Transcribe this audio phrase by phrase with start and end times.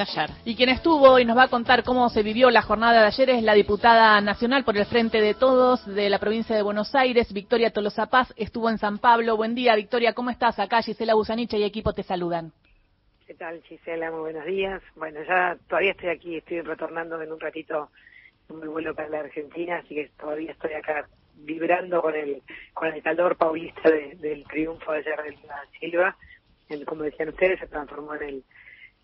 [0.00, 0.30] ayer.
[0.44, 3.30] Y quien estuvo y nos va a contar cómo se vivió la jornada de ayer
[3.30, 7.32] es la diputada nacional por el Frente de Todos de la provincia de Buenos Aires,
[7.32, 9.36] Victoria Tolosa Paz, estuvo en San Pablo.
[9.36, 10.58] Buen día, Victoria, ¿cómo estás?
[10.58, 12.52] Acá Gisela Busaniche y equipo te saludan.
[13.26, 14.10] ¿Qué tal, Gisela?
[14.10, 14.82] Muy buenos días.
[14.94, 17.90] Bueno, ya todavía estoy aquí, estoy retornando en un ratito
[18.48, 22.42] un vuelo para la Argentina, así que todavía estoy acá vibrando con el
[22.72, 26.16] con el calor paulista del triunfo de ayer de la Silva.
[26.86, 28.44] como decían ustedes, se transformó en el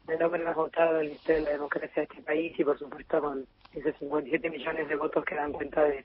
[0.09, 3.21] el hombre más votado del la de la democracia de este país y por supuesto
[3.21, 6.04] con esos 57 millones de votos que dan cuenta de,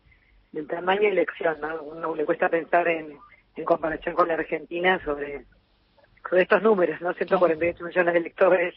[0.52, 1.82] del tamaño de elección, ¿no?
[1.84, 3.18] Uno le cuesta pensar en,
[3.56, 5.46] en comparación con la Argentina sobre,
[6.28, 7.14] sobre estos números, ¿no?
[7.14, 8.76] 148 millones de electores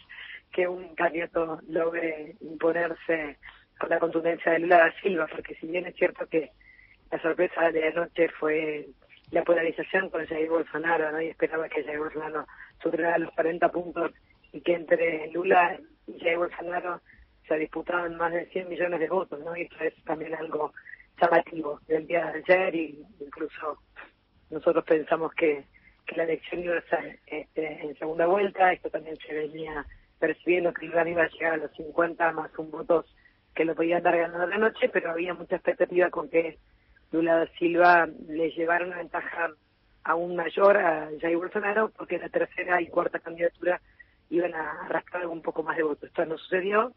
[0.52, 3.38] que un candidato logre imponerse
[3.78, 6.50] con la contundencia de Lula da Silva, porque si bien es cierto que
[7.10, 8.88] la sorpresa de anoche fue
[9.30, 12.46] la polarización con Jair Bolsonaro, nadie esperaba que Jair Bolsonaro
[12.82, 14.12] superara los 40 puntos
[14.52, 17.00] y que entre Lula y Jair Bolsonaro
[17.46, 19.56] se disputaban más de 100 millones de votos, ¿no?
[19.56, 20.73] Y esto es también algo
[21.20, 23.78] llamativo del día de ayer y incluso
[24.51, 25.65] nosotros pensamos que,
[26.06, 29.84] que la elección iba a ser este, en segunda vuelta, esto también se venía
[30.18, 33.06] percibiendo que Lula iba a llegar a los 50 más un votos
[33.54, 36.59] que lo podían dar ganando la noche, pero había mucha expectativa con que
[37.10, 39.51] Lula da Silva le llevara una ventaja
[40.04, 43.80] aún mayor a Jair Bolsonaro, porque la tercera y cuarta candidatura
[44.41, 46.05] iban a arrastrar un poco más de votos.
[46.05, 46.93] Esto no sucedió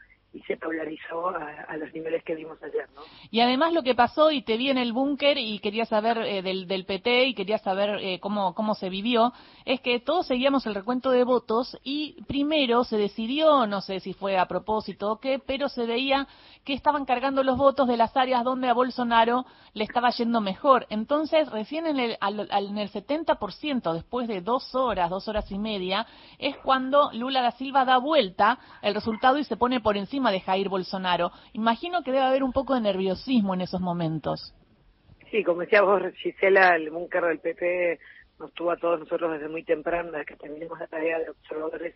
[0.47, 3.01] se polarizó a, los niveles que vimos ayer, ¿no?
[3.31, 6.41] Y además lo que pasó, y te vi en el búnker y quería saber eh,
[6.41, 9.33] del, del PT y quería saber eh, cómo, cómo se vivió,
[9.65, 14.13] es que todos seguíamos el recuento de votos y primero se decidió, no sé si
[14.13, 16.27] fue a propósito o qué, pero se veía
[16.63, 20.85] que estaban cargando los votos de las áreas donde a Bolsonaro le estaba yendo mejor.
[20.89, 25.57] Entonces, recién en el, al, en el 70%, después de dos horas, dos horas y
[25.57, 26.05] media,
[26.39, 30.41] es cuando Lula da Silva da vuelta el resultado y se pone por encima de
[30.41, 31.31] Jair Bolsonaro.
[31.53, 34.53] Imagino que debe haber un poco de nerviosismo en esos momentos.
[35.31, 37.99] Sí, como decía vos, Gisela, el búnker del PP
[38.39, 41.95] nos tuvo a todos nosotros desde muy temprano, desde que terminamos la tarea de observadores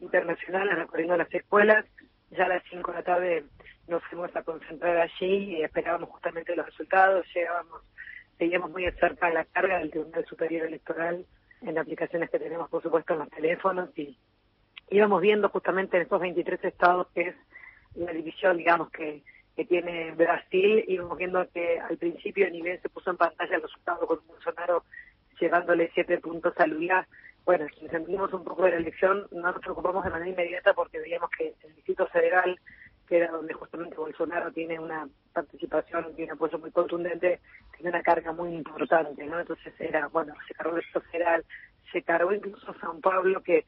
[0.00, 1.84] internacionales recorriendo las escuelas.
[2.30, 3.44] Ya a las 5 de la tarde
[3.88, 7.26] nos fuimos a concentrar allí y esperábamos justamente los resultados.
[7.34, 7.82] Llegábamos,
[8.38, 11.26] seguíamos muy cerca de la carga del Tribunal Superior Electoral
[11.60, 14.16] en aplicaciones que tenemos, por supuesto, en los teléfonos y
[14.90, 17.36] íbamos viendo justamente en estos 23 estados que es
[17.94, 19.22] la división, digamos, que,
[19.56, 23.62] que tiene Brasil, íbamos viendo que al principio el nivel se puso en pantalla el
[23.62, 24.84] resultado con Bolsonaro
[25.40, 27.06] llevándole siete puntos a Lula.
[27.44, 31.00] Bueno, si sentimos un poco de la elección, no nos preocupamos de manera inmediata porque
[31.00, 32.58] veíamos que el Distrito Federal,
[33.08, 37.40] que era donde justamente Bolsonaro tiene una participación y un apoyo muy contundente,
[37.76, 39.40] tiene una carga muy importante, ¿no?
[39.40, 41.44] Entonces era, bueno, se cargó el Distrito Federal,
[41.90, 43.64] se cargó incluso San Pablo, que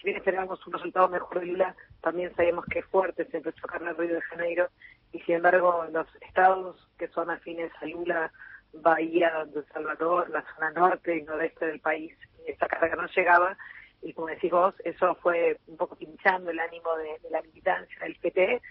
[0.00, 3.72] si bien esperábamos un resultado mejor de Lula, también sabemos que es fuerte, empezó a
[3.72, 4.68] cargar Río de Janeiro,
[5.12, 8.32] y sin embargo los estados que son afines a Lula,
[8.72, 12.16] Bahía de Salvador, la zona norte y noroeste del país,
[12.46, 13.58] esta carga no llegaba,
[14.00, 18.16] y como decís vos, eso fue un poco pinchando el ánimo de, la militancia del
[18.16, 18.62] PT,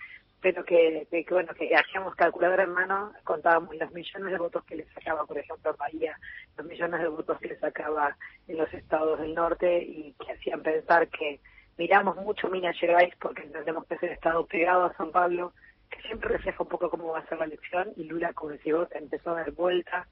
[0.42, 4.86] pero que, bueno, que hacíamos calculadora en mano, contábamos los millones de votos que le
[4.94, 6.18] sacaba, por ejemplo, Bahía,
[6.58, 8.16] los millones de votos que le sacaba
[8.48, 11.42] en los estados del norte y que hacían pensar que
[11.78, 15.54] miramos mucho Minas Gerais porque entendemos que es el estado pegado a San Pablo,
[15.90, 18.76] que siempre refleja un poco cómo va a ser la elección y Lula, como decía
[18.76, 20.08] vos, empezó a dar vuelta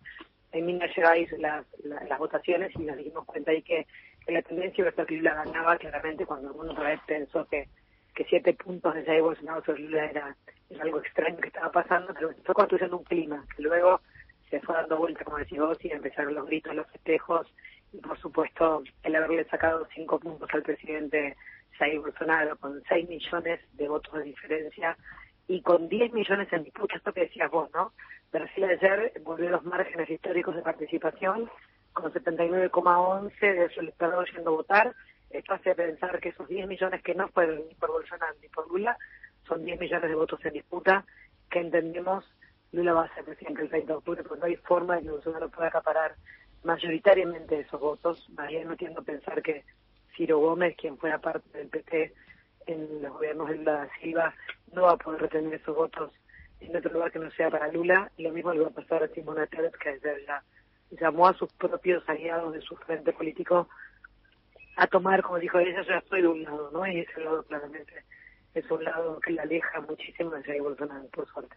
[0.52, 3.86] en Minas Gerais las, las, votaciones y nos dimos cuenta ahí que,
[4.28, 7.70] la tendencia iba a que Lula ganaba claramente cuando alguno otra vez pensó que
[8.18, 10.36] que siete puntos de Jair Bolsonaro sobre Lula era,
[10.82, 14.02] algo extraño que estaba pasando, pero fue construyendo un clima que luego
[14.50, 17.48] se fue dando vuelta, como decís vos, y empezaron los gritos, los festejos,
[17.94, 21.38] y por supuesto el haberle sacado cinco puntos al presidente
[21.78, 24.98] Jair Bolsonaro con seis millones de votos de diferencia
[25.48, 27.94] y con diez millones en disputa, esto que decías vos, ¿no?
[28.32, 31.52] Brasil ayer volvió a los márgenes históricos de participación
[31.94, 34.96] con 79,11 de su electorado yendo a votar,
[35.30, 38.70] esto hace pensar que esos 10 millones que no fueron ni por Bolsonaro ni por
[38.70, 38.98] Lula
[39.48, 41.06] son 10 millones de votos en disputa
[41.50, 42.26] que entendemos
[42.72, 45.12] Lula va a ser presidente el 30 de octubre porque no hay forma de que
[45.12, 46.16] Bolsonaro pueda acaparar
[46.64, 48.30] mayoritariamente esos votos.
[48.32, 49.64] María no entiendo pensar que
[50.16, 52.14] Ciro Gómez, quien fuera parte del PT
[52.66, 54.34] en los gobiernos de Lula Silva,
[54.74, 56.12] no va a poder retener esos votos
[56.60, 58.12] en otro lugar que no sea para Lula.
[58.18, 60.44] Y lo mismo le va a pasar a Simona Tebet, que ayer ya
[60.92, 63.70] llamó a sus propios aliados de su frente político
[64.78, 66.88] a tomar, como dijo ella, yo estoy de un lado, ¿no?
[66.88, 68.04] Y ese lado claramente
[68.54, 71.56] es un lado que la aleja muchísimo de Jair Bolsonaro, por suerte.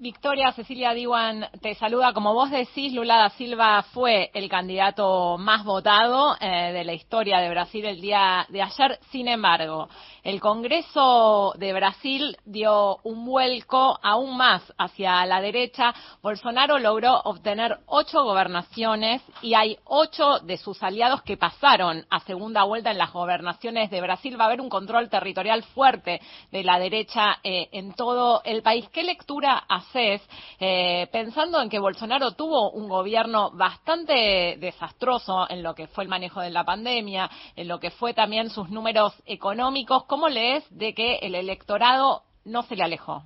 [0.00, 2.12] Victoria Cecilia Diwan te saluda.
[2.12, 7.40] Como vos decís, Lula da Silva fue el candidato más votado eh, de la historia
[7.40, 9.00] de Brasil el día de ayer.
[9.10, 9.88] Sin embargo,
[10.22, 15.92] el Congreso de Brasil dio un vuelco aún más hacia la derecha.
[16.22, 22.62] Bolsonaro logró obtener ocho gobernaciones y hay ocho de sus aliados que pasaron a segunda
[22.62, 24.38] vuelta en las gobernaciones de Brasil.
[24.38, 26.20] Va a haber un control territorial fuerte
[26.52, 28.88] de la derecha eh, en todo el país.
[28.90, 30.22] ¿Qué lectura haces
[30.60, 36.10] eh, pensando en que Bolsonaro tuvo un gobierno bastante desastroso en lo que fue el
[36.10, 40.04] manejo de la pandemia, en lo que fue también sus números económicos?
[40.04, 43.22] ¿Cómo lees de que el electorado no se le alejó?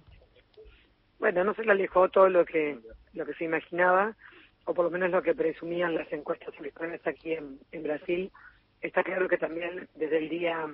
[1.18, 2.78] Bueno, no se le alejó todo lo que
[3.14, 4.16] lo que se imaginaba,
[4.64, 8.32] o por lo menos lo que presumían las encuestas electorales aquí en, en Brasil.
[8.80, 10.66] Está claro que también desde el día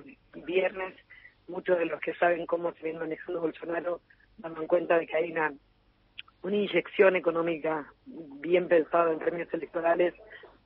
[0.45, 0.95] viernes
[1.49, 3.99] muchos de los que saben cómo se viene manejando Bolsonaro
[4.37, 5.51] dan cuenta de que hay una
[6.41, 10.13] una inyección económica bien pensada en términos electorales.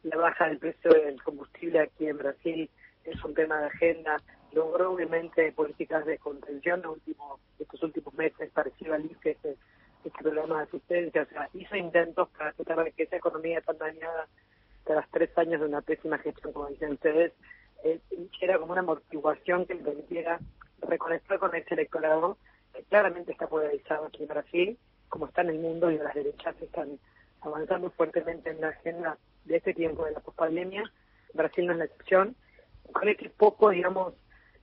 [0.03, 2.69] La baja del precio del combustible aquí en Brasil
[3.05, 4.21] es un tema de agenda.
[4.51, 9.55] Logró obviamente políticas de contención los últimos, estos últimos meses, parecido al IFE, este,
[10.03, 11.23] este programa de asistencia.
[11.23, 14.27] O sea, hizo intentos para tratar de que esa economía tan dañada
[14.83, 17.31] tras tres años de una pésima gestión, como dicen ustedes,
[17.83, 17.99] eh,
[18.41, 20.39] era como una amortiguación que le permitiera
[20.81, 22.37] reconectar con ese electorado
[22.73, 24.77] que claramente está polarizado aquí en Brasil
[25.13, 26.97] como está en el mundo y las derechas están
[27.41, 29.15] avanzando fuertemente en la agenda
[29.45, 30.91] de este tiempo de la pospandemia.
[31.35, 32.35] Brasil no es la excepción.
[32.91, 34.15] Con este poco, digamos,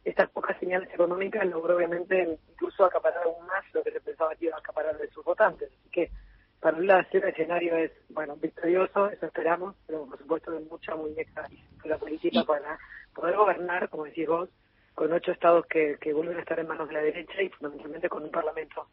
[0.05, 4.47] estas pocas señales económicas logró obviamente incluso acaparar aún más lo que se pensaba que
[4.47, 5.71] iba a acaparar de sus votantes.
[5.71, 6.11] Así que
[6.59, 11.47] para Lula el escenario es, bueno, victorioso, eso esperamos, pero por supuesto de mucha muñeca
[11.49, 12.77] de la política para
[13.15, 14.49] poder gobernar, como decís vos,
[14.97, 18.09] con ocho estados que, que vuelven a estar en manos de la derecha y fundamentalmente
[18.09, 18.89] con un parlamento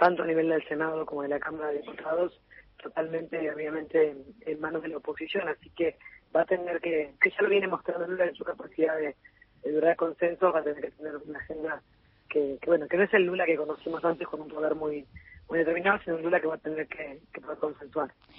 [0.00, 2.40] tanto a nivel del Senado como de la Cámara de Diputados,
[2.82, 5.46] totalmente, obviamente, en manos de la oposición.
[5.46, 5.98] Así que
[6.34, 9.14] va a tener que, que ya lo viene mostrando Lula en su capacidad de,
[9.62, 11.82] de durar consenso, va a tener que tener una agenda
[12.30, 15.06] que, que, bueno, que no es el Lula que conocimos antes con un poder muy
[16.40, 17.20] que va a tener que.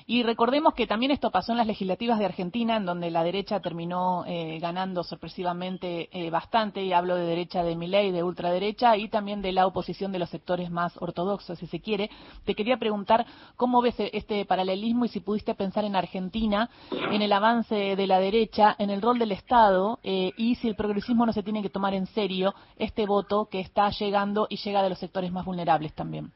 [0.07, 3.59] Y recordemos que también esto pasó en las legislativas de Argentina, en donde la derecha
[3.59, 9.09] terminó eh, ganando sorpresivamente eh, bastante, y hablo de derecha de Milei, de ultraderecha, y
[9.09, 12.09] también de la oposición de los sectores más ortodoxos, si se quiere.
[12.45, 13.25] Te quería preguntar
[13.55, 18.19] cómo ves este paralelismo y si pudiste pensar en Argentina, en el avance de la
[18.19, 21.69] derecha, en el rol del Estado, eh, y si el progresismo no se tiene que
[21.69, 25.93] tomar en serio este voto que está llegando y llega de los sectores más vulnerables
[25.93, 26.31] también.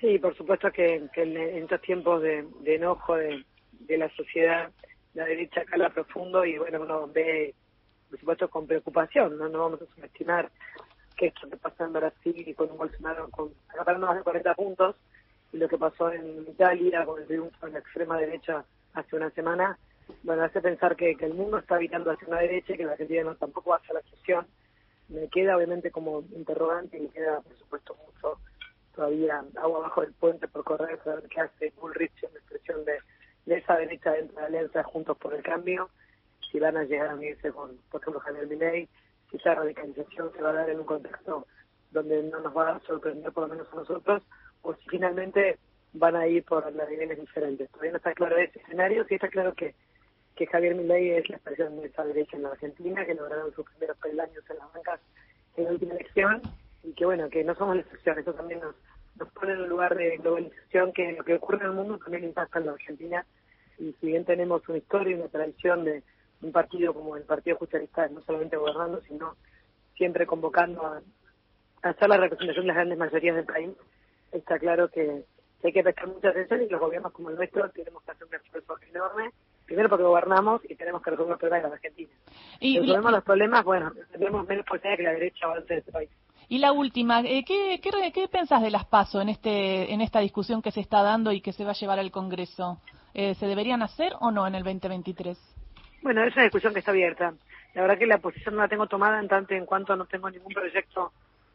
[0.00, 3.44] Sí, por supuesto que, en estos tiempos de, enojo de,
[3.88, 4.70] la sociedad,
[5.14, 7.54] la derecha cala profundo y bueno, uno ve,
[8.10, 10.50] por supuesto, con preocupación, no, no vamos a subestimar
[11.16, 14.96] que esto que pasa en Brasil con un Bolsonaro con, acaparando más de 40 puntos
[15.52, 19.30] y lo que pasó en Italia con el triunfo de la extrema derecha hace una
[19.30, 19.78] semana,
[20.22, 23.24] bueno, hace pensar que, el mundo está habitando hacia una derecha y que la Argentina
[23.24, 24.46] no, tampoco va hacia la excepción.
[25.08, 28.38] Me queda obviamente como interrogante y me queda, por supuesto, mucho
[28.96, 32.98] todavía agua abajo del puente por correr, ver qué hace Bullrich en la expresión de,
[33.54, 35.90] esa derecha dentro de la alianza Juntos por el Cambio,
[36.50, 38.88] si van a llegar a unirse con, por ejemplo, Javier Milei,
[39.30, 41.46] si esa radicalización se va a dar en un contexto
[41.92, 44.22] donde no nos va a sorprender por lo menos a nosotros,
[44.62, 45.58] o si finalmente
[45.92, 47.70] van a ir por las niveles diferentes.
[47.70, 49.74] Todavía no está claro ese escenario, sí está claro que,
[50.34, 53.64] que Javier Milei es la expresión de esa derecha en la Argentina, que lograron sus
[53.66, 55.00] primeros peldaños en las bancas
[55.56, 56.42] en la última elección,
[56.82, 58.74] y que bueno, que no somos la excepción, eso también nos,
[59.18, 62.24] nos pone en un lugar de globalización que lo que ocurre en el mundo también
[62.24, 63.26] impacta en la Argentina
[63.78, 66.02] y si bien tenemos una historia y una tradición de
[66.42, 69.36] un partido como el Partido Justicialista, no solamente gobernando, sino
[69.96, 71.02] siempre convocando a,
[71.82, 73.70] hacer la representación de las grandes mayorías del país,
[74.32, 75.24] está claro que,
[75.62, 78.34] hay que prestar mucha atención y los gobiernos como el nuestro tenemos que hacer un
[78.34, 79.30] esfuerzo enorme,
[79.64, 82.10] primero porque gobernamos y tenemos que resolver los problemas de la Argentina.
[82.60, 85.92] Y, si resolvemos los problemas, bueno, tenemos menos posibilidad que la derecha avance en este
[85.92, 86.10] país.
[86.48, 90.20] Y la última, eh, ¿qué, qué, qué pensás de las PASO en, este, en esta
[90.20, 92.80] discusión que se está dando y que se va a llevar al Congreso?
[93.14, 95.36] Eh, ¿Se deberían hacer o no en el 2023?
[96.02, 97.34] Bueno, es una discusión que está abierta.
[97.74, 100.30] La verdad que la posición no la tengo tomada en tanto en cuanto no tengo
[100.30, 101.12] ningún proyecto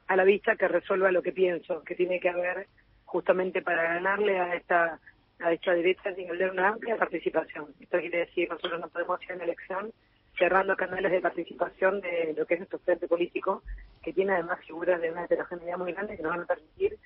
[0.08, 2.68] a la vista que resuelva lo que pienso, que tiene que haber
[3.06, 5.00] justamente para ganarle a esta
[5.40, 7.68] a esta derecha tiene que haber una amplia participación.
[7.80, 9.92] Esto quiere decir que nosotros no podemos hacer una elección
[10.38, 13.64] cerrando canales de participación de lo que es nuestro frente político,
[14.02, 16.98] que tiene además figuras de una heterogeneidad muy grande que nos van a permitir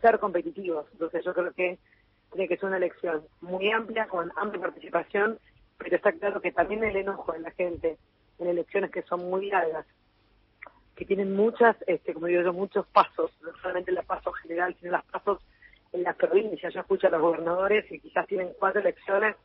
[0.00, 0.86] ser competitivos.
[0.92, 1.78] Entonces yo creo que
[2.32, 5.38] tiene que ser una elección muy amplia, con amplia participación,
[5.78, 7.96] pero está claro que también el enojo de la gente
[8.38, 9.86] en elecciones que son muy largas,
[10.96, 14.92] que tienen muchas, este, como digo yo, muchos pasos, no solamente los pasos general, sino
[14.92, 15.38] los pasos
[15.92, 16.72] en las provincias.
[16.72, 19.36] Yo escucho a los gobernadores y quizás tienen cuatro elecciones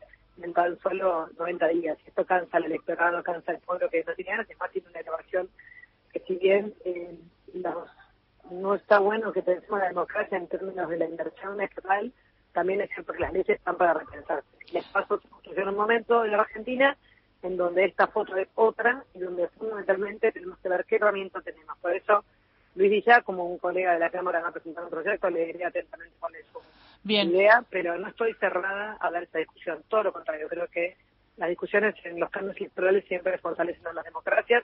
[0.42, 1.98] en tan solo 90 días.
[2.06, 5.50] Esto cansa al electorado, cansa al pueblo que no tiene ganas, más tiene una elevación
[6.12, 7.18] que si bien eh,
[8.50, 12.12] no está bueno que pensemos la democracia en términos de la inversión estatal,
[12.54, 14.48] también es cierto que las leyes están para repensarse.
[14.72, 16.98] Les paso en un momento en la Argentina
[17.42, 21.78] en donde esta foto es otra y donde fundamentalmente tenemos que ver qué herramientas tenemos.
[21.78, 22.24] Por eso,
[22.76, 25.70] Luis Villa, como un colega de la Cámara, va a presentar un proyecto, le diría
[25.70, 26.60] atentamente cuál es su
[27.06, 29.84] idea, pero no estoy cerrada a dar esta discusión.
[29.88, 30.96] Todo lo contrario, creo que
[31.38, 34.64] las discusiones en los cambios electorales siempre fortalecen a las democracias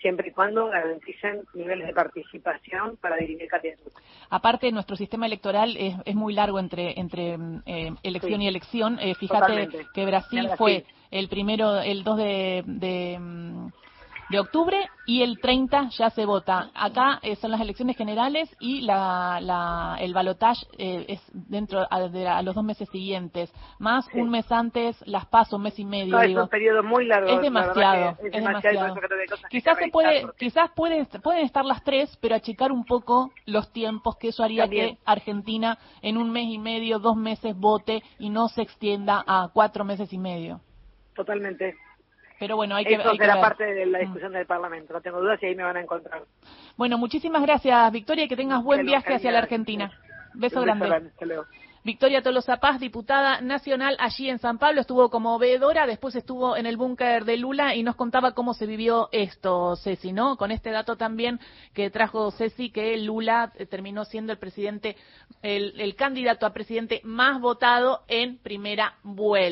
[0.00, 3.92] siempre y cuando garanticen niveles de participación para dirigir candidatos.
[4.30, 8.98] Aparte, nuestro sistema electoral es, es muy largo entre, entre eh, elección y elección.
[8.98, 13.69] Eh, fíjate que Brasil, fue el primero, el 2 de, de mm,
[14.30, 16.70] de octubre y el 30 ya se vota.
[16.74, 22.28] Acá eh, son las elecciones generales y la, la, el balotage eh, es dentro de
[22.28, 26.20] a los dos meses siguientes, más un mes antes las paso, un mes y medio.
[26.20, 27.28] es un periodo muy largo.
[27.28, 28.16] Es demasiado.
[28.22, 28.94] Es, demasiado.
[29.50, 34.16] Quizás se puede, quizás pueden, pueden estar las tres, pero achicar un poco los tiempos,
[34.16, 38.48] que eso haría que Argentina en un mes y medio, dos meses vote y no
[38.48, 40.60] se extienda a cuatro meses y medio.
[41.14, 41.76] Totalmente.
[42.40, 44.00] Pero bueno, hay que, Eso hay será parte de la mm.
[44.00, 46.22] discusión del Parlamento, no tengo dudas y ahí me van a encontrar.
[46.74, 49.92] Bueno, muchísimas gracias, Victoria, y que tengas buen viaje hacia la Argentina.
[50.32, 51.02] Beso, grande.
[51.82, 56.66] Victoria Tolosa Paz, diputada nacional allí en San Pablo, estuvo como veedora, después estuvo en
[56.66, 60.36] el búnker de Lula y nos contaba cómo se vivió esto, Ceci, ¿no?
[60.36, 61.40] Con este dato también
[61.74, 64.96] que trajo Ceci, que Lula eh, terminó siendo el presidente,
[65.40, 69.48] el, el candidato a presidente más votado en primera vuelta.